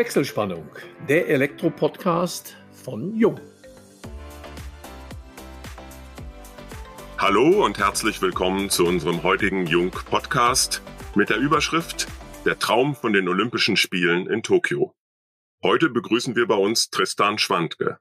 [0.00, 0.66] Wechselspannung,
[1.10, 3.38] der Elektro-Podcast von Jung.
[7.18, 10.80] Hallo und herzlich willkommen zu unserem heutigen Jung-Podcast
[11.14, 12.06] mit der Überschrift
[12.46, 14.94] Der Traum von den Olympischen Spielen in Tokio.
[15.62, 17.98] Heute begrüßen wir bei uns Tristan Schwandke,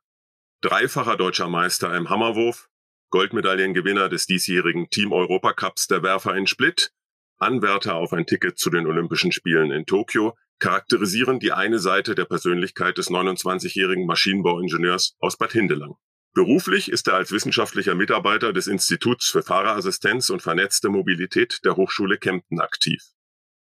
[0.61, 2.70] dreifacher deutscher Meister im Hammerwurf,
[3.09, 6.93] Goldmedaillengewinner des diesjährigen Team Europacups der Werfer in Split,
[7.39, 12.25] Anwärter auf ein Ticket zu den Olympischen Spielen in Tokio, charakterisieren die eine Seite der
[12.25, 15.95] Persönlichkeit des 29-jährigen Maschinenbauingenieurs aus Bad Hindelang.
[16.33, 22.17] Beruflich ist er als wissenschaftlicher Mitarbeiter des Instituts für Fahrerassistenz und vernetzte Mobilität der Hochschule
[22.17, 23.01] Kempten aktiv.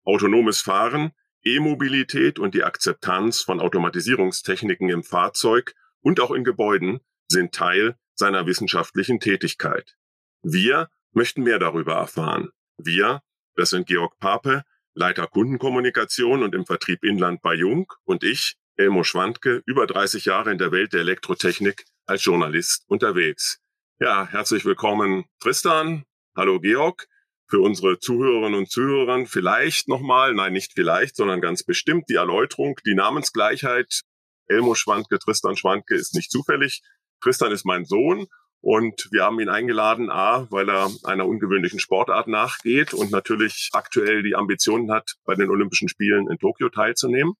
[0.03, 1.11] Autonomes Fahren,
[1.43, 8.45] E-Mobilität und die Akzeptanz von Automatisierungstechniken im Fahrzeug und auch in Gebäuden sind Teil seiner
[8.45, 9.95] wissenschaftlichen Tätigkeit.
[10.41, 12.49] Wir möchten mehr darüber erfahren.
[12.77, 13.21] Wir,
[13.55, 14.63] das sind Georg Pape,
[14.99, 20.51] Leiter Kundenkommunikation und im Vertrieb Inland bei Jung und ich, Elmo Schwandke, über 30 Jahre
[20.51, 23.61] in der Welt der Elektrotechnik als Journalist unterwegs.
[24.01, 26.03] Ja, herzlich willkommen Tristan.
[26.35, 27.07] Hallo Georg.
[27.47, 32.77] Für unsere Zuhörerinnen und Zuhörer vielleicht nochmal, nein, nicht vielleicht, sondern ganz bestimmt die Erläuterung,
[32.85, 34.01] die Namensgleichheit.
[34.47, 36.81] Elmo Schwandke, Tristan Schwandke ist nicht zufällig.
[37.21, 38.27] Tristan ist mein Sohn
[38.61, 44.23] und wir haben ihn eingeladen, A, weil er einer ungewöhnlichen Sportart nachgeht und natürlich aktuell
[44.23, 47.33] die Ambitionen hat, bei den Olympischen Spielen in Tokio teilzunehmen.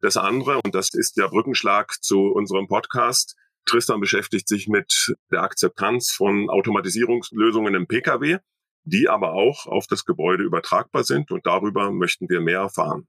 [0.00, 3.36] Das andere, und das ist der Brückenschlag zu unserem Podcast,
[3.66, 8.38] Tristan beschäftigt sich mit der Akzeptanz von Automatisierungslösungen im Pkw,
[8.82, 13.06] die aber auch auf das Gebäude übertragbar sind und darüber möchten wir mehr erfahren.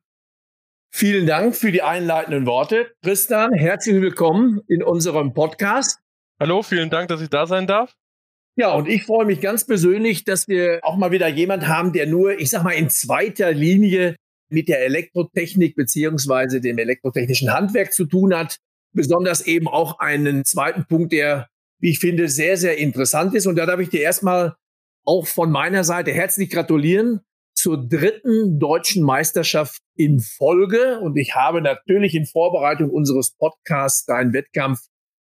[0.93, 2.93] Vielen Dank für die einleitenden Worte.
[3.01, 6.04] Tristan, herzlich willkommen in unserem Podcast.
[6.39, 7.95] Hallo, vielen Dank, dass ich da sein darf.
[8.57, 12.07] Ja, und ich freue mich ganz persönlich, dass wir auch mal wieder jemand haben, der
[12.07, 14.15] nur, ich sag mal, in zweiter Linie
[14.49, 18.57] mit der Elektrotechnik beziehungsweise dem elektrotechnischen Handwerk zu tun hat
[18.95, 23.45] besonders eben auch einen zweiten Punkt, der, wie ich finde, sehr, sehr interessant ist.
[23.45, 24.55] Und da darf ich dir erstmal
[25.03, 27.19] auch von meiner Seite herzlich gratulieren
[27.53, 30.99] zur dritten deutschen Meisterschaft in Folge.
[31.01, 34.79] Und ich habe natürlich in Vorbereitung unseres Podcasts deinen Wettkampf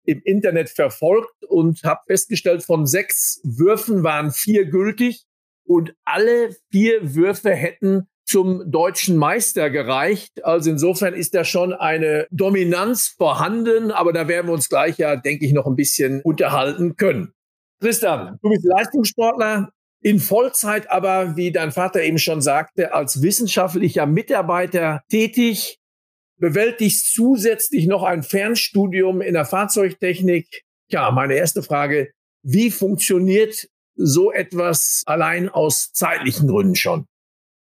[0.05, 5.25] im Internet verfolgt und habe festgestellt, von sechs Würfen waren vier gültig
[5.65, 10.43] und alle vier Würfe hätten zum deutschen Meister gereicht.
[10.43, 15.15] Also insofern ist da schon eine Dominanz vorhanden, aber da werden wir uns gleich ja,
[15.15, 17.33] denke ich, noch ein bisschen unterhalten können.
[17.81, 19.69] Tristan, du bist Leistungssportler
[20.01, 25.79] in Vollzeit, aber wie dein Vater eben schon sagte, als wissenschaftlicher Mitarbeiter tätig,
[26.37, 30.63] bewältigst zusätzlich noch ein Fernstudium in der Fahrzeugtechnik.
[30.89, 32.11] Ja, meine erste Frage,
[32.43, 37.05] wie funktioniert so etwas allein aus zeitlichen Gründen schon?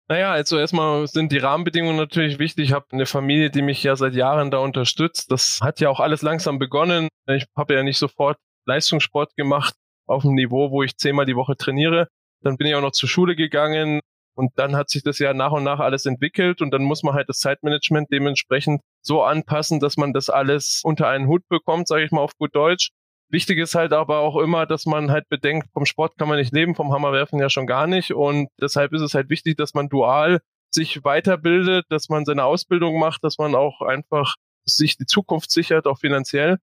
[0.09, 2.69] Naja, also erstmal sind die Rahmenbedingungen natürlich wichtig.
[2.69, 5.31] Ich habe eine Familie, die mich ja seit Jahren da unterstützt.
[5.31, 7.09] Das hat ja auch alles langsam begonnen.
[7.28, 9.75] Ich habe ja nicht sofort Leistungssport gemacht
[10.06, 12.07] auf dem Niveau, wo ich zehnmal die Woche trainiere.
[12.41, 14.00] Dann bin ich auch noch zur Schule gegangen
[14.38, 17.16] und dann hat sich das ja nach und nach alles entwickelt und dann muss man
[17.16, 22.03] halt das Zeitmanagement dementsprechend so anpassen, dass man das alles unter einen Hut bekommt, sage
[22.03, 22.92] ich mal auf gut Deutsch.
[23.30, 26.53] Wichtig ist halt aber auch immer, dass man halt bedenkt, vom Sport kann man nicht
[26.53, 28.14] leben, vom Hammerwerfen ja schon gar nicht.
[28.14, 30.40] Und deshalb ist es halt wichtig, dass man dual
[30.70, 35.88] sich weiterbildet, dass man seine Ausbildung macht, dass man auch einfach sich die Zukunft sichert,
[35.88, 36.58] auch finanziell.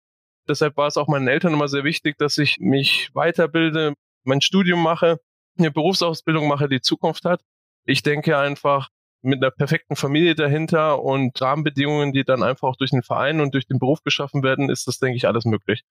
[0.47, 3.94] Deshalb war es auch meinen Eltern immer sehr wichtig, dass ich mich weiterbilde,
[4.25, 5.19] mein Studium mache,
[5.59, 7.41] eine Berufsausbildung mache, die Zukunft hat.
[7.84, 8.88] Ich denke einfach,
[9.22, 13.54] mit einer perfekten Familie dahinter und Rahmenbedingungen, die dann einfach auch durch den Verein und
[13.54, 15.84] durch den Beruf geschaffen werden, ist das, denke ich, alles möglich.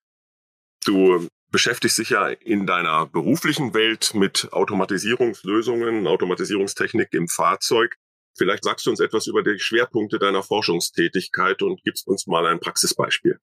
[0.85, 7.95] Du beschäftigst dich ja in deiner beruflichen Welt mit Automatisierungslösungen, Automatisierungstechnik im Fahrzeug.
[8.37, 12.59] Vielleicht sagst du uns etwas über die Schwerpunkte deiner Forschungstätigkeit und gibst uns mal ein
[12.59, 13.39] Praxisbeispiel.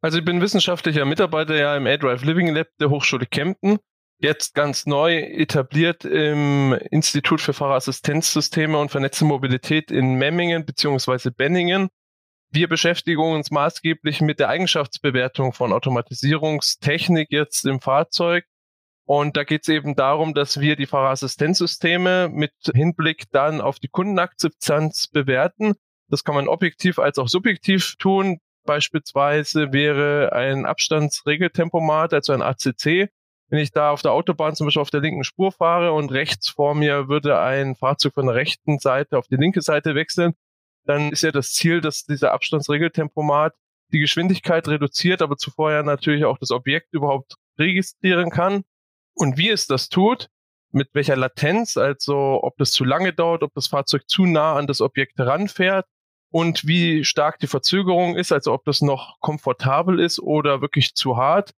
[0.00, 3.78] Also ich bin wissenschaftlicher Mitarbeiter ja im A-Drive Living Lab der Hochschule Kempten.
[4.20, 11.30] Jetzt ganz neu etabliert im Institut für Fahrerassistenzsysteme und vernetzte Mobilität in Memmingen bzw.
[11.30, 11.88] Benningen.
[12.50, 18.44] Wir beschäftigen uns maßgeblich mit der Eigenschaftsbewertung von Automatisierungstechnik jetzt im Fahrzeug.
[19.04, 23.88] Und da geht es eben darum, dass wir die Fahrerassistenzsysteme mit Hinblick dann auf die
[23.88, 25.74] Kundenakzeptanz bewerten.
[26.08, 28.40] Das kann man objektiv als auch subjektiv tun.
[28.64, 33.10] Beispielsweise wäre ein Abstandsregeltempomat, also ein ACC,
[33.48, 36.48] wenn ich da auf der Autobahn zum Beispiel auf der linken Spur fahre und rechts
[36.48, 40.34] vor mir würde ein Fahrzeug von der rechten Seite auf die linke Seite wechseln,
[40.84, 43.54] dann ist ja das Ziel, dass dieser Abstandsregeltempomat
[43.92, 48.64] die Geschwindigkeit reduziert, aber zuvor ja natürlich auch das Objekt überhaupt registrieren kann.
[49.14, 50.28] Und wie es das tut,
[50.70, 54.66] mit welcher Latenz, also ob das zu lange dauert, ob das Fahrzeug zu nah an
[54.66, 55.86] das Objekt heranfährt,
[56.30, 61.16] und wie stark die Verzögerung ist, also ob das noch komfortabel ist oder wirklich zu
[61.16, 61.52] hart.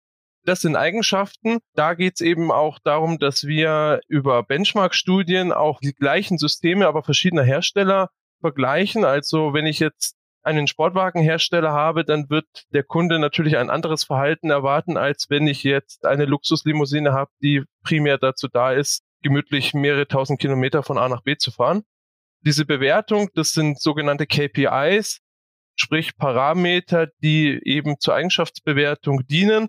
[0.46, 1.60] Das sind Eigenschaften.
[1.74, 7.04] Da geht es eben auch darum, dass wir über Benchmark-Studien auch die gleichen Systeme, aber
[7.04, 8.10] verschiedener Hersteller
[8.42, 9.04] vergleichen.
[9.04, 14.50] Also wenn ich jetzt einen Sportwagenhersteller habe, dann wird der Kunde natürlich ein anderes Verhalten
[14.50, 20.08] erwarten, als wenn ich jetzt eine Luxuslimousine habe, die primär dazu da ist, gemütlich mehrere
[20.08, 21.84] tausend Kilometer von A nach B zu fahren.
[22.42, 25.20] Diese Bewertung, das sind sogenannte KPIs,
[25.76, 29.68] sprich Parameter, die eben zur Eigenschaftsbewertung dienen.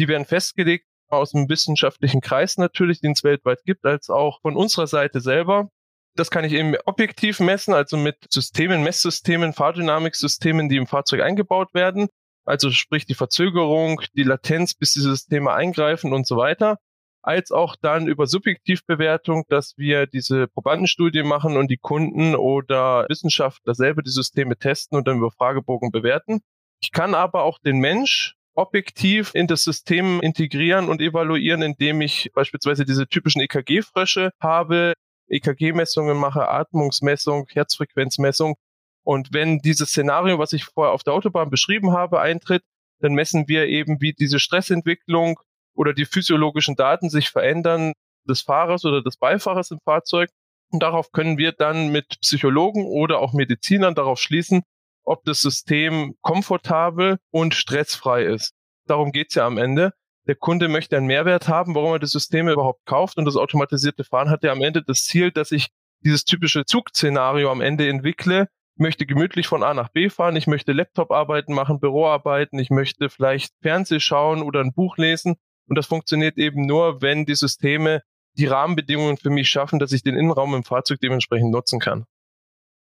[0.00, 4.56] Die werden festgelegt aus dem wissenschaftlichen Kreis natürlich, den es weltweit gibt, als auch von
[4.56, 5.68] unserer Seite selber.
[6.16, 11.74] Das kann ich eben objektiv messen, also mit Systemen, Messsystemen, Fahrdynamiksystemen, die im Fahrzeug eingebaut
[11.74, 12.08] werden.
[12.46, 16.78] Also sprich die Verzögerung, die Latenz, bis die Systeme eingreifen und so weiter
[17.22, 23.74] als auch dann über Subjektivbewertung, dass wir diese Probandenstudie machen und die Kunden oder Wissenschaftler
[23.74, 26.40] selber die Systeme testen und dann über Fragebogen bewerten.
[26.82, 32.30] Ich kann aber auch den Mensch objektiv in das System integrieren und evaluieren, indem ich
[32.34, 34.94] beispielsweise diese typischen EKG-Frösche habe,
[35.28, 38.56] EKG-Messungen mache, Atmungsmessung, Herzfrequenzmessung.
[39.02, 42.62] Und wenn dieses Szenario, was ich vorher auf der Autobahn beschrieben habe, eintritt,
[43.00, 45.40] dann messen wir eben, wie diese Stressentwicklung
[45.74, 47.92] oder die physiologischen Daten sich verändern
[48.28, 50.28] des Fahrers oder des Beifahrers im Fahrzeug.
[50.70, 54.62] Und darauf können wir dann mit Psychologen oder auch Medizinern darauf schließen,
[55.10, 58.52] ob das System komfortabel und stressfrei ist.
[58.86, 59.92] Darum geht's ja am Ende.
[60.28, 63.18] Der Kunde möchte einen Mehrwert haben, warum er das System überhaupt kauft.
[63.18, 65.68] Und das automatisierte Fahren hat ja am Ende das Ziel, dass ich
[66.04, 68.48] dieses typische Zugszenario am Ende entwickle.
[68.76, 73.10] Ich möchte gemütlich von A nach B fahren, ich möchte Laptop-Arbeiten machen, Büroarbeiten, ich möchte
[73.10, 75.34] vielleicht Fernseh schauen oder ein Buch lesen
[75.66, 78.02] und das funktioniert eben nur, wenn die Systeme
[78.38, 82.06] die Rahmenbedingungen für mich schaffen, dass ich den Innenraum im Fahrzeug dementsprechend nutzen kann.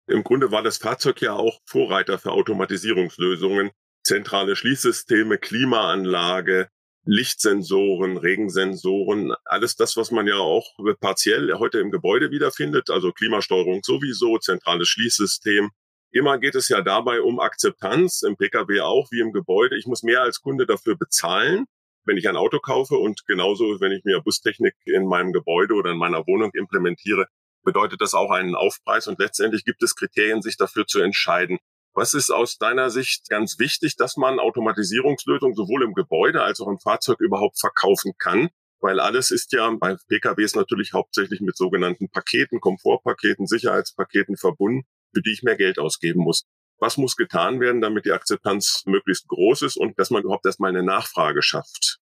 [0.06, 3.70] Im Grunde war das Fahrzeug ja auch Vorreiter für Automatisierungslösungen.
[4.02, 6.68] Zentrale Schließsysteme, Klimaanlage,
[7.06, 10.66] Lichtsensoren, Regensensoren, alles das, was man ja auch
[11.00, 15.70] partiell heute im Gebäude wiederfindet, also Klimasteuerung sowieso, zentrales Schließsystem.
[16.10, 19.76] Immer geht es ja dabei um Akzeptanz, im Pkw auch wie im Gebäude.
[19.76, 21.66] Ich muss mehr als Kunde dafür bezahlen
[22.04, 25.90] wenn ich ein Auto kaufe und genauso, wenn ich mir Bustechnik in meinem Gebäude oder
[25.92, 27.26] in meiner Wohnung implementiere,
[27.64, 31.58] bedeutet das auch einen Aufpreis und letztendlich gibt es Kriterien, sich dafür zu entscheiden.
[31.94, 36.68] Was ist aus deiner Sicht ganz wichtig, dass man Automatisierungslösungen sowohl im Gebäude als auch
[36.68, 38.48] im Fahrzeug überhaupt verkaufen kann?
[38.80, 44.82] Weil alles ist ja bei PKWs natürlich hauptsächlich mit sogenannten Paketen, Komfortpaketen, Sicherheitspaketen verbunden,
[45.14, 46.44] für die ich mehr Geld ausgeben muss.
[46.78, 50.70] Was muss getan werden, damit die Akzeptanz möglichst groß ist und dass man überhaupt erstmal
[50.70, 51.98] eine Nachfrage schafft?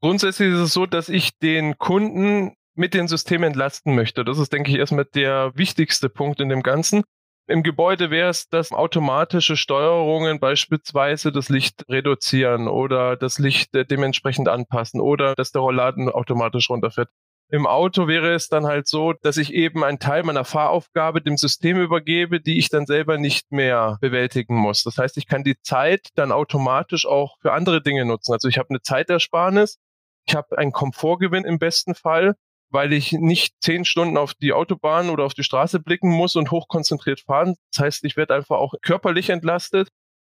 [0.00, 4.24] Grundsätzlich ist es so, dass ich den Kunden mit den Systemen entlasten möchte.
[4.24, 7.02] Das ist, denke ich, erstmal der wichtigste Punkt in dem Ganzen.
[7.48, 14.48] Im Gebäude wäre es, dass automatische Steuerungen beispielsweise das Licht reduzieren oder das Licht dementsprechend
[14.48, 17.08] anpassen oder dass der Rollladen automatisch runterfährt.
[17.50, 21.38] Im Auto wäre es dann halt so, dass ich eben einen Teil meiner Fahraufgabe dem
[21.38, 24.82] System übergebe, die ich dann selber nicht mehr bewältigen muss.
[24.82, 28.34] Das heißt, ich kann die Zeit dann automatisch auch für andere Dinge nutzen.
[28.34, 29.78] Also ich habe eine Zeitersparnis,
[30.26, 32.34] ich habe einen Komfortgewinn im besten Fall,
[32.70, 36.50] weil ich nicht zehn Stunden auf die Autobahn oder auf die Straße blicken muss und
[36.50, 37.54] hochkonzentriert fahren.
[37.72, 39.88] Das heißt, ich werde einfach auch körperlich entlastet.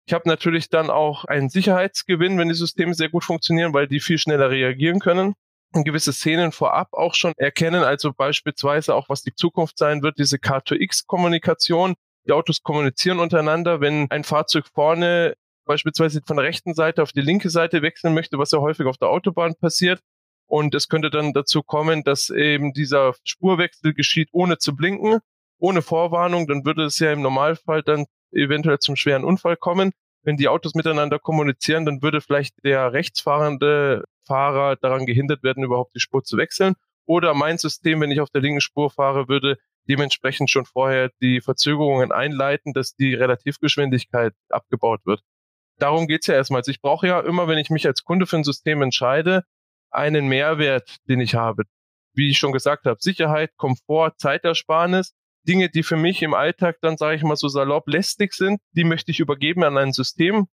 [0.06, 4.00] Ich habe natürlich dann auch einen Sicherheitsgewinn, wenn die Systeme sehr gut funktionieren, weil die
[4.00, 5.34] viel schneller reagieren können
[5.84, 10.36] gewisse Szenen vorab auch schon erkennen, also beispielsweise auch was die Zukunft sein wird, diese
[10.36, 11.94] K2X-Kommunikation.
[12.26, 17.20] Die Autos kommunizieren untereinander, wenn ein Fahrzeug vorne beispielsweise von der rechten Seite auf die
[17.20, 20.00] linke Seite wechseln möchte, was ja häufig auf der Autobahn passiert.
[20.46, 25.20] Und es könnte dann dazu kommen, dass eben dieser Spurwechsel geschieht, ohne zu blinken,
[25.58, 26.46] ohne Vorwarnung.
[26.46, 29.92] Dann würde es ja im Normalfall dann eventuell zum schweren Unfall kommen.
[30.22, 35.94] Wenn die Autos miteinander kommunizieren, dann würde vielleicht der rechtsfahrende Fahrer daran gehindert werden, überhaupt
[35.94, 36.74] die Spur zu wechseln.
[37.06, 41.40] Oder mein System, wenn ich auf der linken Spur fahre, würde dementsprechend schon vorher die
[41.40, 45.20] Verzögerungen einleiten, dass die Relativgeschwindigkeit abgebaut wird.
[45.78, 46.60] Darum geht's ja erstmal.
[46.60, 49.44] Also ich brauche ja immer, wenn ich mich als Kunde für ein System entscheide,
[49.90, 51.64] einen Mehrwert, den ich habe.
[52.14, 55.14] Wie ich schon gesagt habe, Sicherheit, Komfort, Zeitersparnis,
[55.46, 58.84] Dinge, die für mich im Alltag dann, sage ich mal so salopp, lästig sind, die
[58.84, 60.48] möchte ich übergeben an ein System.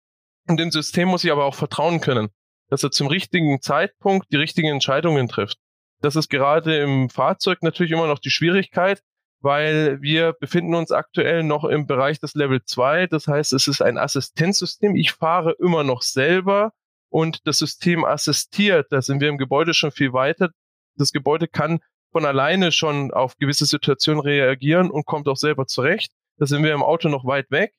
[0.47, 2.29] Und dem System muss ich aber auch vertrauen können
[2.71, 5.57] dass er zum richtigen Zeitpunkt die richtigen Entscheidungen trifft.
[6.01, 9.03] Das ist gerade im Fahrzeug natürlich immer noch die Schwierigkeit,
[9.41, 13.07] weil wir befinden uns aktuell noch im Bereich des Level 2.
[13.07, 14.95] Das heißt, es ist ein Assistenzsystem.
[14.95, 16.71] Ich fahre immer noch selber
[17.11, 18.87] und das System assistiert.
[18.89, 20.49] Da sind wir im Gebäude schon viel weiter.
[20.95, 26.11] Das Gebäude kann von alleine schon auf gewisse Situationen reagieren und kommt auch selber zurecht.
[26.37, 27.73] Da sind wir im Auto noch weit weg.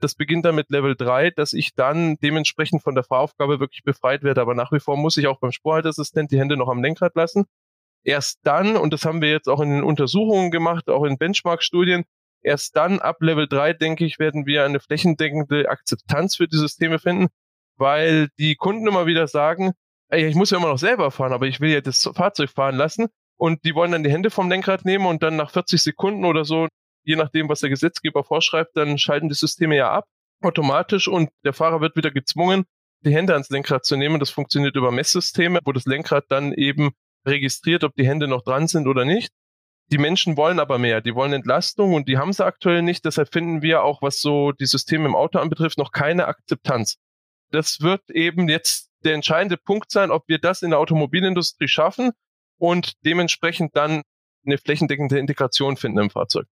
[0.00, 4.22] Das beginnt dann mit Level 3, dass ich dann dementsprechend von der Fahraufgabe wirklich befreit
[4.22, 4.40] werde.
[4.40, 7.46] Aber nach wie vor muss ich auch beim Spurhalteassistent die Hände noch am Lenkrad lassen.
[8.04, 12.04] Erst dann, und das haben wir jetzt auch in den Untersuchungen gemacht, auch in Benchmark-Studien,
[12.40, 17.00] erst dann ab Level 3, denke ich, werden wir eine flächendeckende Akzeptanz für die Systeme
[17.00, 17.28] finden,
[17.76, 19.72] weil die Kunden immer wieder sagen,
[20.08, 22.76] ey, ich muss ja immer noch selber fahren, aber ich will ja das Fahrzeug fahren
[22.76, 23.08] lassen.
[23.38, 26.44] Und die wollen dann die Hände vom Lenkrad nehmen und dann nach 40 Sekunden oder
[26.44, 26.68] so,
[27.04, 30.06] je nachdem, was der Gesetzgeber vorschreibt, dann schalten die Systeme ja ab
[30.42, 32.64] automatisch und der Fahrer wird wieder gezwungen,
[33.04, 34.20] die Hände ans Lenkrad zu nehmen.
[34.20, 36.92] Das funktioniert über Messsysteme, wo das Lenkrad dann eben
[37.26, 39.30] registriert, ob die Hände noch dran sind oder nicht.
[39.92, 43.04] Die Menschen wollen aber mehr, die wollen Entlastung und die haben sie aktuell nicht.
[43.04, 46.96] Deshalb finden wir auch, was so die Systeme im Auto anbetrifft, noch keine Akzeptanz.
[47.50, 52.10] Das wird eben jetzt der entscheidende Punkt sein, ob wir das in der Automobilindustrie schaffen
[52.58, 54.02] und dementsprechend dann
[54.44, 56.46] eine flächendeckende Integration finden im Fahrzeug.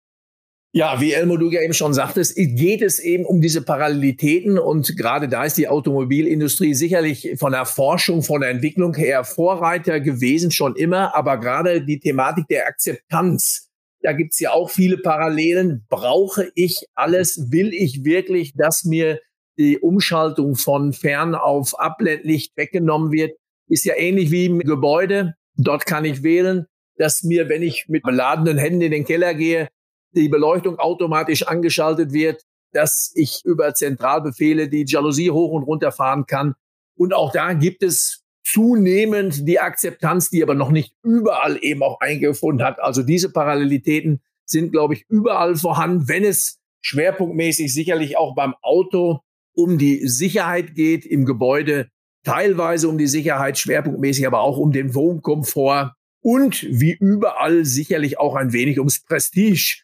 [0.73, 5.27] Ja, wie Elmo du eben schon sagtest, geht es eben um diese Parallelitäten und gerade
[5.27, 10.77] da ist die Automobilindustrie sicherlich von der Forschung, von der Entwicklung her Vorreiter gewesen, schon
[10.77, 13.69] immer, aber gerade die Thematik der Akzeptanz,
[14.01, 15.85] da gibt's ja auch viele Parallelen.
[15.89, 17.51] Brauche ich alles?
[17.51, 19.19] Will ich wirklich, dass mir
[19.61, 23.37] die Umschaltung von fern auf Abblendlicht weggenommen wird?
[23.67, 25.35] Ist ja ähnlich wie im Gebäude.
[25.55, 26.65] Dort kann ich wählen,
[26.97, 29.69] dass mir, wenn ich mit beladenen Händen in den Keller gehe,
[30.15, 32.41] die Beleuchtung automatisch angeschaltet wird,
[32.73, 36.55] dass ich über Zentralbefehle die Jalousie hoch und runter fahren kann.
[36.95, 41.99] Und auch da gibt es zunehmend die Akzeptanz, die aber noch nicht überall eben auch
[41.99, 42.79] eingefunden hat.
[42.79, 49.21] Also diese Parallelitäten sind, glaube ich, überall vorhanden, wenn es schwerpunktmäßig sicherlich auch beim Auto
[49.53, 51.89] um die Sicherheit geht, im Gebäude
[52.23, 58.35] teilweise um die Sicherheit, schwerpunktmäßig aber auch um den Wohnkomfort und wie überall sicherlich auch
[58.35, 59.83] ein wenig ums Prestige.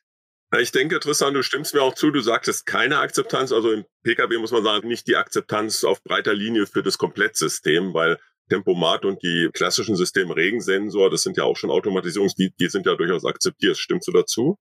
[0.59, 2.09] Ich denke, Tristan, du stimmst mir auch zu.
[2.09, 3.51] Du sagtest keine Akzeptanz.
[3.51, 7.93] Also im Pkw muss man sagen, nicht die Akzeptanz auf breiter Linie für das Komplettsystem,
[7.93, 8.17] weil
[8.50, 12.86] Tempomat und die klassischen Systeme Regensensor, das sind ja auch schon Automatisierungs, die, die sind
[12.86, 13.77] ja durchaus akzeptiert.
[13.77, 14.57] Stimmst du dazu?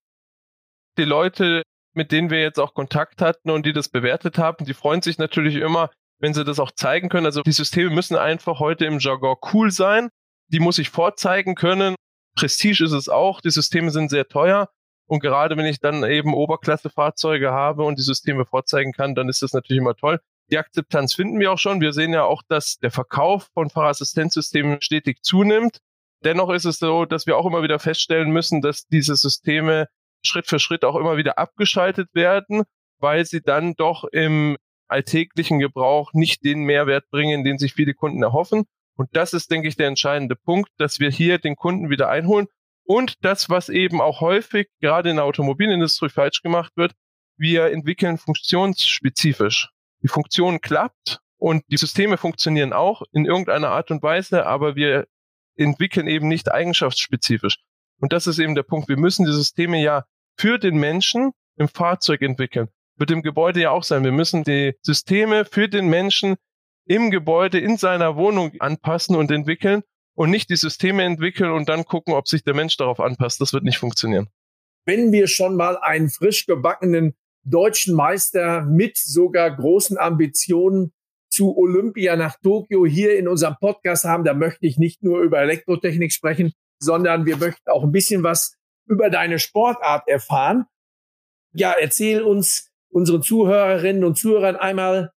[0.99, 1.63] Die Leute,
[1.97, 5.19] mit denen wir jetzt auch Kontakt hatten und die das bewertet haben, die freuen sich
[5.19, 7.27] natürlich immer, wenn sie das auch zeigen können.
[7.27, 10.11] Also die Systeme müssen einfach heute im Jargon cool sein.
[10.49, 11.95] Die muss ich vorzeigen können.
[12.37, 13.41] Prestige ist es auch.
[13.41, 14.69] Die Systeme sind sehr teuer.
[15.09, 19.43] Und gerade wenn ich dann eben Oberklasse-Fahrzeuge habe und die Systeme vorzeigen kann, dann ist
[19.43, 20.21] das natürlich immer toll.
[20.51, 21.81] Die Akzeptanz finden wir auch schon.
[21.81, 25.79] Wir sehen ja auch, dass der Verkauf von Fahrassistenzsystemen stetig zunimmt.
[26.25, 29.89] Dennoch ist es so, dass wir auch immer wieder feststellen müssen, dass diese Systeme
[30.25, 32.63] Schritt für Schritt auch immer wieder abgeschaltet werden,
[32.99, 34.57] weil sie dann doch im
[34.89, 38.65] alltäglichen Gebrauch nicht den Mehrwert bringen, den sich viele Kunden erhoffen.
[38.97, 42.47] Und das ist, denke ich, der entscheidende Punkt, dass wir hier den Kunden wieder einholen
[42.87, 46.93] und das, was eben auch häufig gerade in der Automobilindustrie falsch gemacht wird,
[47.37, 49.71] wir entwickeln funktionsspezifisch.
[50.03, 55.07] Die Funktion klappt und die Systeme funktionieren auch in irgendeiner Art und Weise, aber wir
[55.57, 57.59] entwickeln eben nicht eigenschaftsspezifisch.
[58.01, 58.89] Und das ist eben der Punkt.
[58.89, 60.05] Wir müssen die Systeme ja
[60.37, 62.69] für den Menschen im Fahrzeug entwickeln.
[62.97, 64.05] Wird im Gebäude ja auch sein.
[64.05, 66.37] Wir müssen die Systeme für den Menschen
[66.87, 69.83] im Gebäude, in seiner Wohnung anpassen und entwickeln
[70.15, 73.41] und nicht die Systeme entwickeln und dann gucken, ob sich der Mensch darauf anpasst.
[73.41, 74.29] Das wird nicht funktionieren.
[74.85, 80.93] Wenn wir schon mal einen frisch gebackenen deutschen Meister mit sogar großen Ambitionen
[81.29, 85.41] zu Olympia nach Tokio hier in unserem Podcast haben, da möchte ich nicht nur über
[85.41, 88.57] Elektrotechnik sprechen, sondern wir möchten auch ein bisschen was
[88.87, 90.67] über deine Sportart erfahren.
[91.53, 95.13] Ja, erzähl uns, unseren Zuhörerinnen und Zuhörern einmal,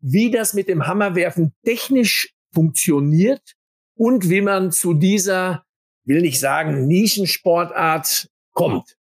[0.00, 3.54] wie das mit dem Hammerwerfen technisch funktioniert
[3.94, 5.64] und wie man zu dieser,
[6.04, 8.96] will nicht sagen, Nischensportart kommt.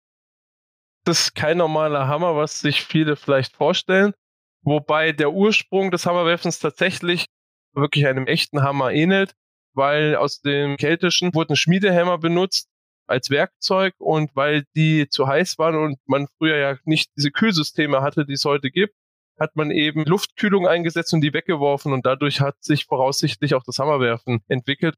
[1.06, 4.14] Das ist kein normaler Hammer, was sich viele vielleicht vorstellen.
[4.62, 7.28] Wobei der Ursprung des Hammerwerfens tatsächlich
[7.74, 9.34] wirklich einem echten Hammer ähnelt,
[9.74, 12.68] weil aus dem Keltischen wurden Schmiedehämmer benutzt
[13.08, 18.02] als Werkzeug und weil die zu heiß waren und man früher ja nicht diese Kühlsysteme
[18.02, 18.94] hatte, die es heute gibt,
[19.40, 23.80] hat man eben Luftkühlung eingesetzt und die weggeworfen und dadurch hat sich voraussichtlich auch das
[23.80, 24.96] Hammerwerfen entwickelt.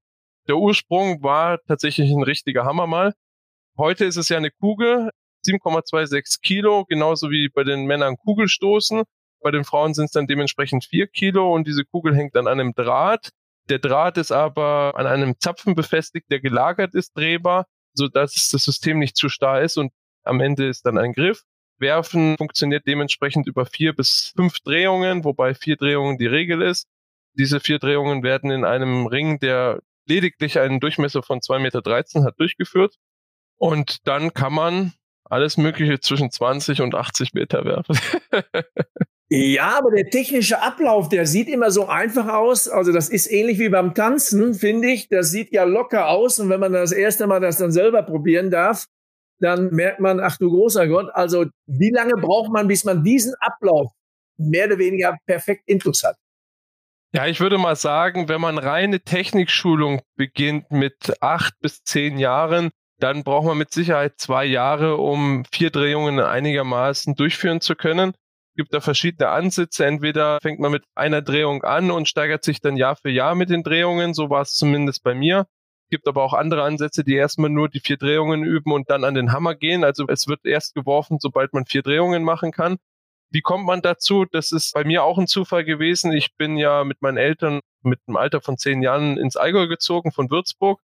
[0.47, 3.13] Der Ursprung war tatsächlich ein richtiger Hammer mal.
[3.77, 5.11] Heute ist es ja eine Kugel,
[5.45, 9.03] 7,26 Kilo, genauso wie bei den Männern Kugelstoßen.
[9.41, 12.73] Bei den Frauen sind es dann dementsprechend vier Kilo und diese Kugel hängt an einem
[12.73, 13.29] Draht.
[13.71, 18.99] Der Draht ist aber an einem Zapfen befestigt, der gelagert ist, drehbar, sodass das System
[18.99, 21.43] nicht zu starr ist und am Ende ist dann ein Griff.
[21.79, 26.89] Werfen funktioniert dementsprechend über vier bis fünf Drehungen, wobei vier Drehungen die Regel ist.
[27.35, 32.37] Diese vier Drehungen werden in einem Ring, der lediglich einen Durchmesser von 2,13 Meter hat,
[32.41, 32.97] durchgeführt.
[33.55, 34.91] Und dann kann man
[35.23, 37.97] alles Mögliche zwischen 20 und 80 Meter werfen.
[39.33, 42.67] Ja, aber der technische Ablauf, der sieht immer so einfach aus.
[42.67, 45.07] Also das ist ähnlich wie beim Tanzen, finde ich.
[45.07, 46.37] Das sieht ja locker aus.
[46.39, 48.87] Und wenn man das erste Mal das dann selber probieren darf,
[49.39, 53.33] dann merkt man, ach du großer Gott, also wie lange braucht man, bis man diesen
[53.39, 53.93] Ablauf
[54.35, 56.17] mehr oder weniger perfekt intus hat?
[57.13, 62.69] Ja, ich würde mal sagen, wenn man reine Technikschulung beginnt mit acht bis zehn Jahren,
[62.99, 68.11] dann braucht man mit Sicherheit zwei Jahre, um vier Drehungen einigermaßen durchführen zu können
[68.55, 69.85] gibt da verschiedene Ansätze.
[69.85, 73.49] Entweder fängt man mit einer Drehung an und steigert sich dann Jahr für Jahr mit
[73.49, 74.13] den Drehungen.
[74.13, 75.47] So war es zumindest bei mir.
[75.89, 79.13] Gibt aber auch andere Ansätze, die erstmal nur die vier Drehungen üben und dann an
[79.13, 79.83] den Hammer gehen.
[79.83, 82.77] Also es wird erst geworfen, sobald man vier Drehungen machen kann.
[83.29, 84.25] Wie kommt man dazu?
[84.25, 86.11] Das ist bei mir auch ein Zufall gewesen.
[86.11, 90.11] Ich bin ja mit meinen Eltern mit einem Alter von zehn Jahren ins Allgäu gezogen
[90.11, 90.81] von Würzburg.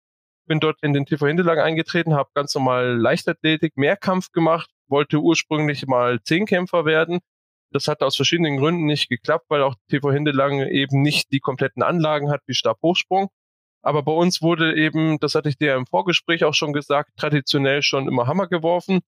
[0.46, 5.88] Bin dort in den TV Hindelang eingetreten, habe ganz normal Leichtathletik, Mehrkampf gemacht, wollte ursprünglich
[5.88, 7.22] mal Zehnkämpfer werden,
[7.74, 11.84] das hat aus verschiedenen Gründen nicht geklappt, weil auch TV Hindelang eben nicht die kompletten
[11.84, 13.30] Anlagen hat wie Stabhochsprung.
[13.82, 17.82] Aber bei uns wurde eben, das hatte ich dir im Vorgespräch auch schon gesagt, traditionell
[17.82, 19.01] schon immer Hammer geworfen.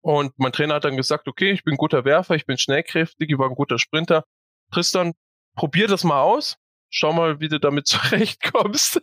[0.00, 3.38] Und mein Trainer hat dann gesagt, okay, ich bin guter Werfer, ich bin schnellkräftig, ich
[3.38, 4.24] war ein guter Sprinter.
[4.72, 5.12] Tristan,
[5.54, 6.56] probier das mal aus.
[6.90, 9.00] Schau mal, wie du damit zurechtkommst.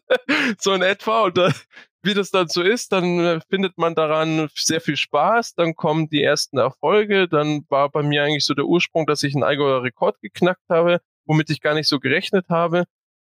[0.59, 1.23] so in etwa.
[1.23, 1.53] Und da
[2.03, 6.09] wie das dann so ist, dann äh, findet man daran sehr viel Spaß, dann kommen
[6.09, 9.83] die ersten Erfolge, dann war bei mir eigentlich so der Ursprung, dass ich einen Allgäuer
[9.83, 12.83] Rekord geknackt habe, womit ich gar nicht so gerechnet habe.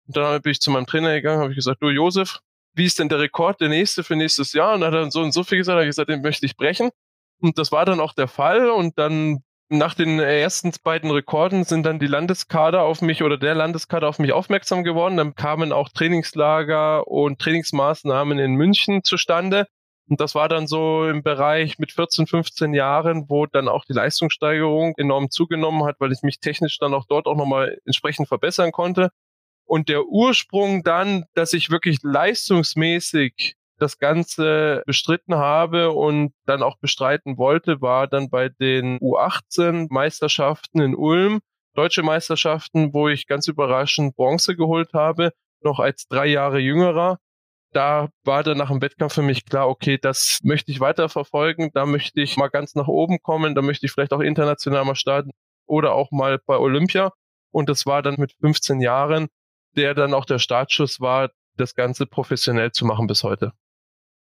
[0.07, 2.39] Und dann bin ich zu meinem Trainer gegangen, habe ich gesagt, du Josef,
[2.73, 4.73] wie ist denn der Rekord, der nächste für nächstes Jahr?
[4.73, 6.89] Und dann hat er so und so viel gesagt, hat gesagt, den möchte ich brechen.
[7.39, 8.69] Und das war dann auch der Fall.
[8.69, 13.55] Und dann nach den ersten beiden Rekorden sind dann die Landeskader auf mich oder der
[13.55, 15.17] Landeskader auf mich aufmerksam geworden.
[15.17, 19.67] Dann kamen auch Trainingslager und Trainingsmaßnahmen in München zustande.
[20.07, 23.93] Und das war dann so im Bereich mit 14, 15 Jahren, wo dann auch die
[23.93, 28.71] Leistungssteigerung enorm zugenommen hat, weil ich mich technisch dann auch dort auch nochmal entsprechend verbessern
[28.71, 29.09] konnte.
[29.65, 36.77] Und der Ursprung dann, dass ich wirklich leistungsmäßig das Ganze bestritten habe und dann auch
[36.77, 41.39] bestreiten wollte, war dann bei den U18 Meisterschaften in Ulm,
[41.73, 47.17] deutsche Meisterschaften, wo ich ganz überraschend Bronze geholt habe, noch als drei Jahre jüngerer.
[47.71, 51.71] Da war dann nach dem Wettkampf für mich klar, okay, das möchte ich weiter verfolgen,
[51.73, 54.95] da möchte ich mal ganz nach oben kommen, da möchte ich vielleicht auch international mal
[54.95, 55.31] starten
[55.65, 57.11] oder auch mal bei Olympia.
[57.51, 59.27] Und das war dann mit 15 Jahren,
[59.75, 63.51] der dann auch der Startschuss war, das Ganze professionell zu machen bis heute.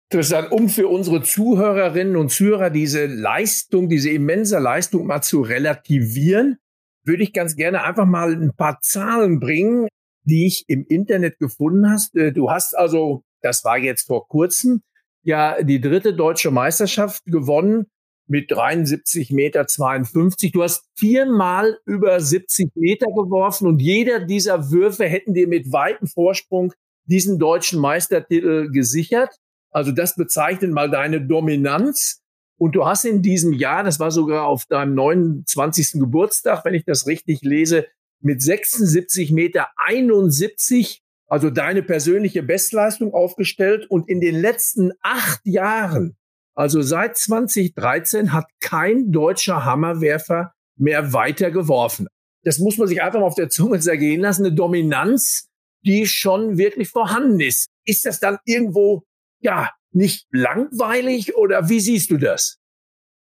[0.09, 6.59] Tristan, um für unsere Zuhörerinnen und Zuhörer diese Leistung, diese immense Leistung mal zu relativieren,
[7.05, 9.89] würde ich ganz gerne einfach mal ein paar Zahlen bringen,
[10.23, 12.15] die ich im Internet gefunden hast.
[12.17, 14.83] Äh, du hast also, das war jetzt vor kurzem,
[15.23, 17.87] ja die dritte deutsche Meisterschaft gewonnen
[18.29, 20.53] mit 73 Meter 52.
[20.53, 26.07] Du hast viermal über 70 Meter geworfen und jeder dieser Würfe hätten dir mit weitem
[26.07, 26.73] Vorsprung
[27.05, 29.37] diesen deutschen Meistertitel gesichert.
[29.71, 32.23] Also das bezeichnet mal deine Dominanz.
[32.59, 36.01] Und du hast in diesem Jahr, das war sogar auf deinem 29.
[36.01, 37.87] Geburtstag, wenn ich das richtig lese,
[38.21, 43.87] mit 76 Meter 71, also deine persönliche Bestleistung aufgestellt.
[43.91, 46.17] Und in den letzten acht Jahren,
[46.55, 52.09] also seit 2013, hat kein deutscher Hammerwerfer mehr weiter geworfen.
[52.43, 54.47] Das muss man sich einfach mal auf der Zunge zergehen lassen.
[54.47, 55.49] Eine Dominanz,
[55.85, 57.67] die schon wirklich vorhanden ist.
[57.85, 59.05] Ist das dann irgendwo
[59.41, 62.59] ja, nicht langweilig oder wie siehst du das?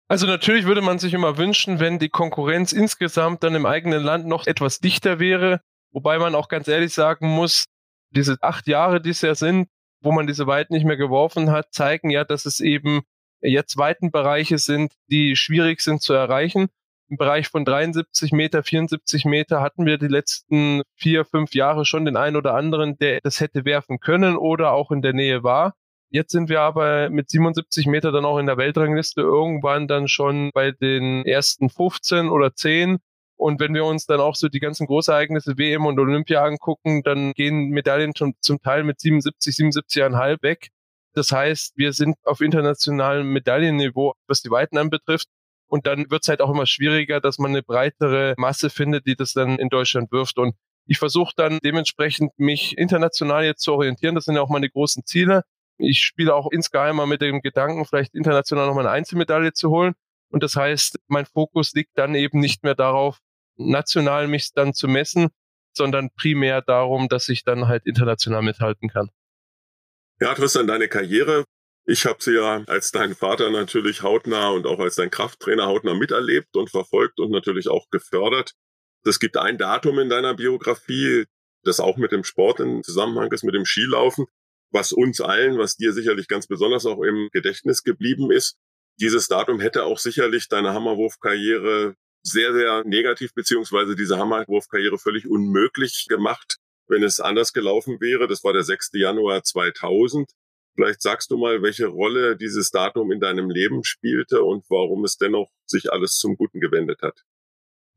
[0.08, 4.28] Also natürlich würde man sich immer wünschen, wenn die Konkurrenz insgesamt dann im eigenen Land
[4.28, 7.66] noch etwas dichter wäre, wobei man auch ganz ehrlich sagen muss,
[8.12, 9.68] diese acht Jahre, die es ja sind,
[10.02, 13.02] wo man diese Weiten nicht mehr geworfen hat, zeigen ja, dass es eben
[13.42, 16.68] jetzt Weitenbereiche sind, die schwierig sind zu erreichen.
[17.10, 22.06] Im Bereich von 73 Meter, 74 Meter hatten wir die letzten vier, fünf Jahre schon
[22.06, 25.76] den einen oder anderen, der das hätte werfen können oder auch in der Nähe war.
[26.16, 30.50] Jetzt sind wir aber mit 77 Meter dann auch in der Weltrangliste irgendwann dann schon
[30.54, 33.00] bei den ersten 15 oder 10.
[33.36, 37.34] Und wenn wir uns dann auch so die ganzen Großereignisse WM und Olympia angucken, dann
[37.34, 40.70] gehen Medaillen schon zum Teil mit 77, 77,5 weg.
[41.16, 45.28] Das heißt, wir sind auf internationalem Medaillenniveau, was die Weiten anbetrifft.
[45.68, 49.18] Und dann wird es halt auch immer schwieriger, dass man eine breitere Masse findet, die
[49.18, 50.38] das dann in Deutschland wirft.
[50.38, 54.16] Und ich versuche dann dementsprechend mich international jetzt zu orientieren.
[54.16, 55.44] Das sind ja auch meine großen Ziele.
[55.78, 59.94] Ich spiele auch insgeheim mal mit dem Gedanken, vielleicht international nochmal eine Einzelmedaille zu holen.
[60.30, 63.20] Und das heißt, mein Fokus liegt dann eben nicht mehr darauf,
[63.58, 65.30] national mich dann zu messen,
[65.74, 69.10] sondern primär darum, dass ich dann halt international mithalten kann.
[70.20, 71.46] Ja, Tristan, deine Karriere,
[71.86, 75.94] ich habe sie ja als dein Vater natürlich hautnah und auch als dein Krafttrainer hautnah
[75.94, 78.54] miterlebt und verfolgt und natürlich auch gefördert.
[79.04, 81.26] Es gibt ein Datum in deiner Biografie,
[81.64, 84.26] das auch mit dem Sport in Zusammenhang ist, mit dem Skilaufen,
[84.76, 88.58] was uns allen, was dir sicherlich ganz besonders auch im Gedächtnis geblieben ist.
[89.00, 96.08] Dieses Datum hätte auch sicherlich deine Hammerwurfkarriere sehr, sehr negativ, beziehungsweise diese Hammerwurfkarriere völlig unmöglich
[96.10, 96.58] gemacht,
[96.88, 98.28] wenn es anders gelaufen wäre.
[98.28, 98.92] Das war der 6.
[98.94, 100.30] Januar 2000.
[100.76, 105.18] Vielleicht sagst du mal, welche Rolle dieses Datum in deinem Leben spielte und warum es
[105.18, 107.22] dennoch sich alles zum Guten gewendet hat.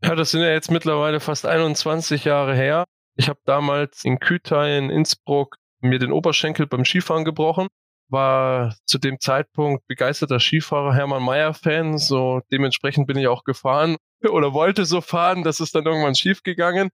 [0.04, 2.84] Ja, das sind ja jetzt mittlerweile fast 21 Jahre her.
[3.16, 7.68] Ich habe damals in Kütai in Innsbruck mir den Oberschenkel beim Skifahren gebrochen.
[8.10, 11.98] War zu dem Zeitpunkt begeisterter Skifahrer, Hermann Mayer-Fan.
[11.98, 13.96] So dementsprechend bin ich auch gefahren
[14.28, 15.42] oder wollte so fahren.
[15.42, 16.90] Das ist dann irgendwann schief gegangen.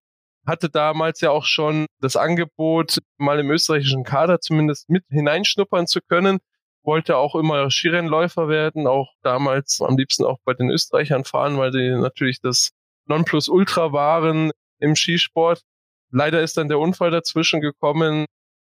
[0.47, 6.01] Hatte damals ja auch schon das Angebot, mal im österreichischen Kader zumindest mit hineinschnuppern zu
[6.01, 6.39] können.
[6.83, 11.71] Wollte auch immer Skirennläufer werden, auch damals am liebsten auch bei den Österreichern fahren, weil
[11.71, 12.73] die natürlich das
[13.07, 15.63] Nonplusultra waren im Skisport.
[16.11, 18.27] Leider ist dann der Unfall dazwischen gekommen.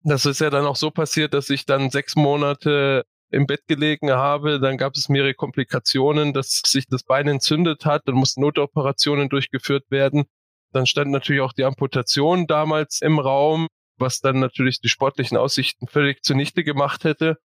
[0.04, 4.12] Das ist ja dann auch so passiert, dass ich dann sechs Monate im Bett gelegen
[4.12, 4.60] habe.
[4.60, 8.08] Dann gab es mehrere Komplikationen, dass sich das Bein entzündet hat.
[8.08, 10.26] Dann mussten Notoperationen durchgeführt werden.
[10.72, 15.88] Dann stand natürlich auch die Amputation damals im Raum, was dann natürlich die sportlichen Aussichten
[15.88, 17.38] völlig zunichte gemacht hätte.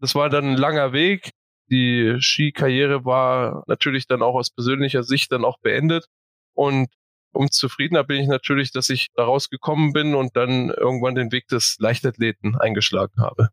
[0.00, 1.30] Das war dann ein langer Weg.
[1.70, 6.06] Die Skikarriere war natürlich dann auch aus persönlicher Sicht dann auch beendet.
[6.54, 6.88] Und
[7.32, 11.48] um zufriedener bin ich natürlich, dass ich da rausgekommen bin und dann irgendwann den Weg
[11.48, 13.48] des Leichtathleten eingeschlagen habe.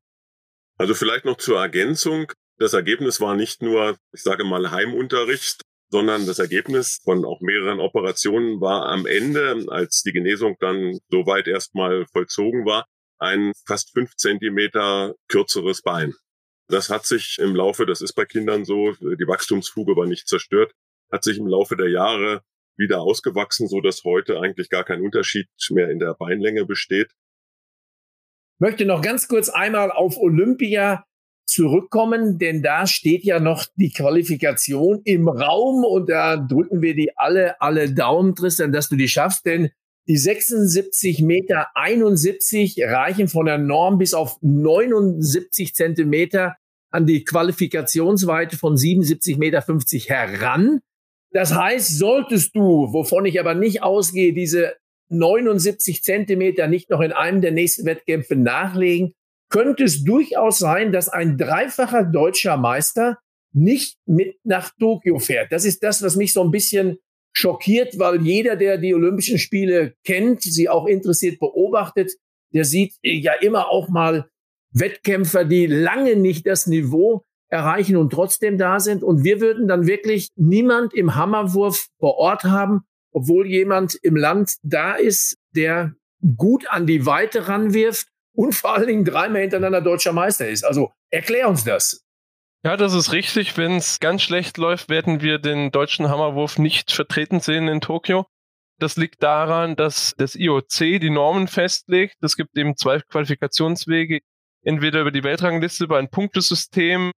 [0.77, 2.31] Also vielleicht noch zur Ergänzung.
[2.57, 7.79] Das Ergebnis war nicht nur, ich sage mal, Heimunterricht, sondern das Ergebnis von auch mehreren
[7.79, 12.85] Operationen war am Ende, als die Genesung dann soweit erstmal vollzogen war,
[13.17, 16.13] ein fast fünf Zentimeter kürzeres Bein.
[16.67, 20.71] Das hat sich im Laufe, das ist bei Kindern so, die Wachstumsfuge war nicht zerstört,
[21.11, 22.41] hat sich im Laufe der Jahre
[22.79, 27.11] wieder ausgewachsen, so dass heute eigentlich gar kein Unterschied mehr in der Beinlänge besteht.
[28.55, 31.05] Ich möchte noch ganz kurz einmal auf Olympia
[31.45, 37.17] zurückkommen, denn da steht ja noch die Qualifikation im Raum und da drücken wir die
[37.17, 39.69] alle, alle Daumen, Tristan, dass du die schaffst, denn
[40.07, 46.55] die 76 Meter 71 reichen von der Norm bis auf 79 Zentimeter
[46.91, 50.81] an die Qualifikationsweite von 77 Meter 50 heran.
[51.31, 54.75] Das heißt, solltest du, wovon ich aber nicht ausgehe, diese
[55.09, 59.13] 79 Zentimeter nicht noch in einem der nächsten Wettkämpfe nachlegen,
[59.49, 63.17] könnte es durchaus sein, dass ein dreifacher deutscher Meister
[63.51, 65.51] nicht mit nach Tokio fährt.
[65.51, 66.99] Das ist das, was mich so ein bisschen
[67.33, 72.13] schockiert, weil jeder, der die Olympischen Spiele kennt, sie auch interessiert beobachtet,
[72.53, 74.29] der sieht ja immer auch mal
[74.71, 79.03] Wettkämpfer, die lange nicht das Niveau erreichen und trotzdem da sind.
[79.03, 82.81] Und wir würden dann wirklich niemand im Hammerwurf vor Ort haben,
[83.11, 85.93] obwohl jemand im Land da ist, der
[86.37, 90.63] gut an die Weite ranwirft und vor allen Dingen dreimal hintereinander deutscher Meister ist.
[90.63, 92.03] Also erklär uns das.
[92.63, 93.57] Ja, das ist richtig.
[93.57, 98.25] Wenn es ganz schlecht läuft, werden wir den deutschen Hammerwurf nicht vertreten sehen in Tokio.
[98.79, 102.15] Das liegt daran, dass das IOC die Normen festlegt.
[102.21, 104.19] Es gibt eben zwei Qualifikationswege.
[104.61, 107.11] Entweder über die Weltrangliste über ein Punktesystem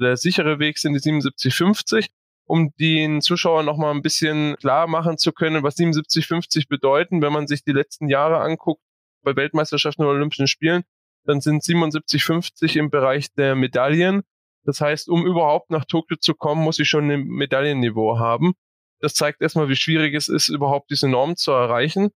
[0.00, 2.08] der sichere Weg sind die 7750,
[2.46, 7.46] um den Zuschauern nochmal ein bisschen klar machen zu können, was 7750 bedeuten, wenn man
[7.46, 8.82] sich die letzten Jahre anguckt
[9.22, 10.82] bei Weltmeisterschaften oder Olympischen Spielen,
[11.24, 14.22] dann sind 7750 im Bereich der Medaillen.
[14.64, 18.54] Das heißt, um überhaupt nach Tokio zu kommen, muss ich schon ein Medaillenniveau haben.
[19.00, 22.10] Das zeigt erstmal, wie schwierig es ist, überhaupt diese Norm zu erreichen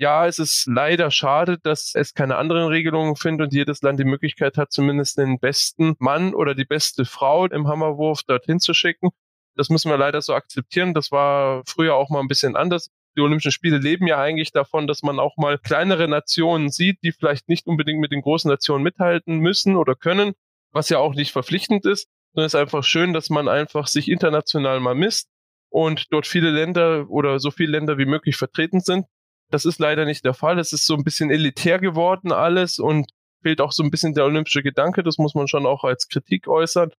[0.00, 4.04] ja, es ist leider schade, dass es keine anderen Regelungen findet und jedes Land die
[4.04, 9.10] Möglichkeit hat, zumindest den besten Mann oder die beste Frau im Hammerwurf dorthin zu schicken.
[9.56, 10.94] Das müssen wir leider so akzeptieren.
[10.94, 12.88] Das war früher auch mal ein bisschen anders.
[13.14, 17.12] Die Olympischen Spiele leben ja eigentlich davon, dass man auch mal kleinere Nationen sieht, die
[17.12, 20.32] vielleicht nicht unbedingt mit den großen Nationen mithalten müssen oder können,
[20.72, 24.08] was ja auch nicht verpflichtend ist, sondern es ist einfach schön, dass man einfach sich
[24.08, 25.28] international mal misst
[25.68, 29.04] und dort viele Länder oder so viele Länder wie möglich vertreten sind.
[29.50, 30.58] Das ist leider nicht der Fall.
[30.58, 33.10] Es ist so ein bisschen elitär geworden alles und
[33.42, 35.02] fehlt auch so ein bisschen der olympische Gedanke.
[35.02, 36.90] Das muss man schon auch als Kritik äußern.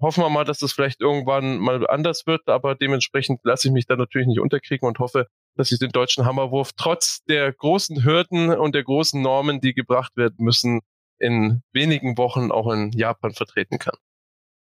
[0.00, 3.86] Hoffen wir mal, dass das vielleicht irgendwann mal anders wird, aber dementsprechend lasse ich mich
[3.86, 8.50] da natürlich nicht unterkriegen und hoffe, dass ich den deutschen Hammerwurf trotz der großen Hürden
[8.50, 10.80] und der großen Normen, die gebracht werden müssen,
[11.18, 13.96] in wenigen Wochen auch in Japan vertreten kann.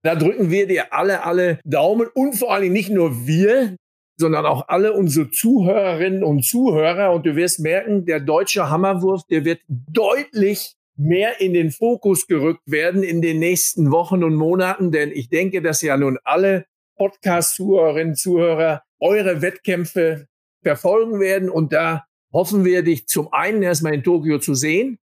[0.03, 3.75] Da drücken wir dir alle, alle Daumen und vor allen Dingen nicht nur wir,
[4.17, 7.13] sondern auch alle unsere Zuhörerinnen und Zuhörer.
[7.13, 12.63] Und du wirst merken, der deutsche Hammerwurf, der wird deutlich mehr in den Fokus gerückt
[12.65, 16.65] werden in den nächsten Wochen und Monaten, denn ich denke, dass ja nun alle
[16.97, 20.27] Podcast-Zuhörerinnen, Zuhörer eure Wettkämpfe
[20.63, 21.49] verfolgen werden.
[21.49, 24.97] Und da hoffen wir, dich zum einen erstmal in Tokio zu sehen.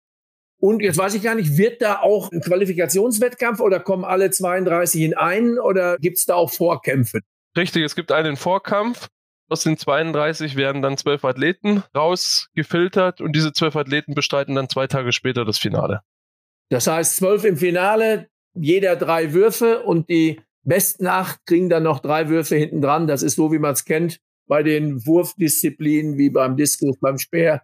[0.59, 5.01] Und jetzt weiß ich gar nicht, wird da auch ein Qualifikationswettkampf oder kommen alle 32
[5.01, 7.19] in einen oder gibt es da auch Vorkämpfe?
[7.55, 9.09] Richtig, es gibt einen Vorkampf.
[9.49, 14.87] Aus den 32 werden dann zwölf Athleten rausgefiltert und diese zwölf Athleten bestreiten dann zwei
[14.87, 16.01] Tage später das Finale.
[16.69, 21.99] Das heißt, zwölf im Finale, jeder drei Würfe und die besten acht kriegen dann noch
[21.99, 23.05] drei Würfe hinten dran.
[23.05, 27.61] Das ist so, wie man es kennt bei den Wurfdisziplinen wie beim Diskus, beim Speer.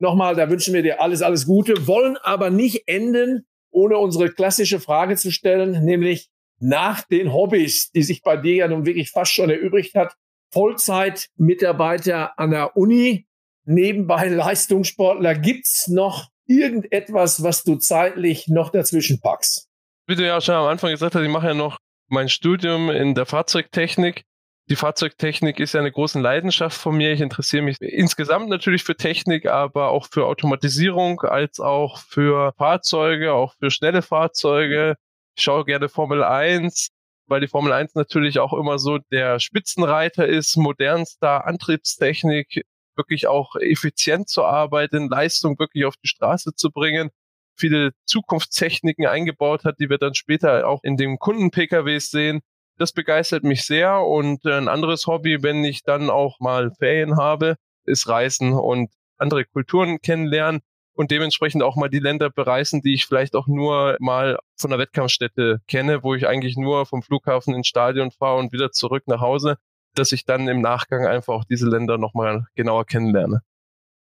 [0.00, 4.80] Nochmal, da wünschen wir dir alles, alles Gute, wollen aber nicht enden, ohne unsere klassische
[4.80, 9.32] Frage zu stellen, nämlich nach den Hobbys, die sich bei dir ja nun wirklich fast
[9.32, 10.14] schon erübrigt hat.
[10.52, 13.26] Vollzeit-Mitarbeiter an der Uni,
[13.64, 15.34] nebenbei Leistungssportler.
[15.34, 19.68] Gibt's noch irgendetwas, was du zeitlich noch dazwischen packst?
[20.06, 23.14] Wie du ja schon am Anfang gesagt hast, ich mache ja noch mein Studium in
[23.14, 24.24] der Fahrzeugtechnik.
[24.70, 27.12] Die Fahrzeugtechnik ist ja eine große Leidenschaft von mir.
[27.12, 33.32] Ich interessiere mich insgesamt natürlich für Technik, aber auch für Automatisierung, als auch für Fahrzeuge,
[33.32, 34.96] auch für schnelle Fahrzeuge.
[35.38, 36.88] Ich schaue gerne Formel 1,
[37.28, 42.64] weil die Formel 1 natürlich auch immer so der Spitzenreiter ist, modernster Antriebstechnik,
[42.96, 47.10] wirklich auch effizient zu arbeiten, Leistung wirklich auf die Straße zu bringen
[47.58, 52.40] viele Zukunftstechniken eingebaut hat, die wir dann später auch in den Kunden-PKWs sehen.
[52.76, 57.56] Das begeistert mich sehr und ein anderes Hobby, wenn ich dann auch mal Ferien habe,
[57.84, 60.60] ist Reisen und andere Kulturen kennenlernen
[60.98, 64.78] und dementsprechend auch mal die Länder bereisen, die ich vielleicht auch nur mal von der
[64.80, 69.20] Wettkampfstätte kenne, wo ich eigentlich nur vom Flughafen ins Stadion fahre und wieder zurück nach
[69.20, 69.58] Hause,
[69.94, 73.42] dass ich dann im Nachgang einfach auch diese Länder nochmal genauer kennenlerne.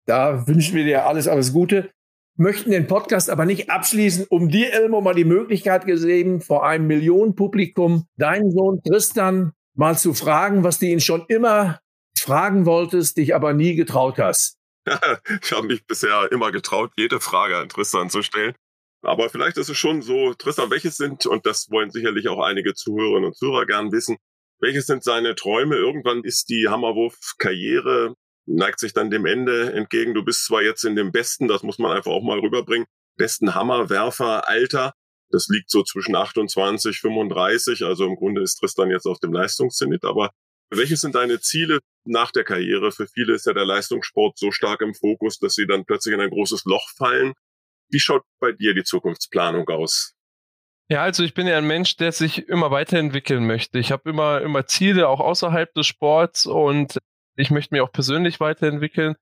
[0.06, 1.90] Da wünschen wir dir alles, alles Gute
[2.40, 6.86] möchten den Podcast aber nicht abschließen, um dir, Elmo, mal die Möglichkeit gesehen, vor einem
[6.86, 11.80] Millionenpublikum deinen Sohn Tristan mal zu fragen, was du ihn schon immer
[12.18, 14.59] fragen wolltest, dich aber nie getraut hast.
[15.42, 18.54] ich habe mich bisher immer getraut, jede Frage an Tristan zu stellen.
[19.02, 22.74] Aber vielleicht ist es schon so, Tristan, welches sind, und das wollen sicherlich auch einige
[22.74, 24.18] Zuhörerinnen und Zuhörer gern wissen,
[24.60, 25.76] welches sind seine Träume?
[25.76, 28.14] Irgendwann ist die Hammerwurf-Karriere
[28.50, 30.14] neigt sich dann dem Ende entgegen.
[30.14, 33.54] Du bist zwar jetzt in dem besten, das muss man einfach auch mal rüberbringen, besten
[33.54, 34.92] Hammerwerfer Alter.
[35.30, 37.84] Das liegt so zwischen 28, 35.
[37.84, 40.04] Also im Grunde ist Tristan jetzt auf dem Leistungszenit.
[40.04, 40.30] Aber
[40.70, 42.92] welche sind deine Ziele nach der Karriere?
[42.92, 46.20] Für viele ist ja der Leistungssport so stark im Fokus, dass sie dann plötzlich in
[46.20, 47.34] ein großes Loch fallen.
[47.90, 50.14] Wie schaut bei dir die Zukunftsplanung aus?
[50.88, 53.78] Ja, also ich bin ja ein Mensch, der sich immer weiterentwickeln möchte.
[53.78, 56.98] Ich habe immer, immer Ziele, auch außerhalb des Sports und
[57.36, 59.14] ich möchte mich auch persönlich weiterentwickeln.